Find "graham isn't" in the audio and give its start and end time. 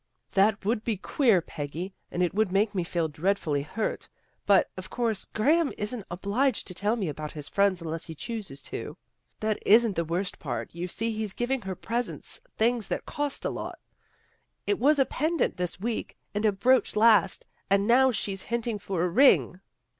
5.25-6.07